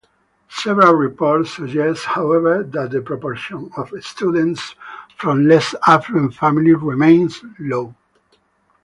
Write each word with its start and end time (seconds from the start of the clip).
Several 0.49 0.93
reports 0.95 1.51
suggest, 1.51 2.05
however, 2.05 2.63
that 2.63 2.89
the 2.89 3.03
proportion 3.03 3.69
of 3.77 3.91
students 4.03 4.73
from 5.17 5.47
less-affluent 5.47 6.33
families 6.33 6.77
remains 6.81 7.39
low. 7.59 7.93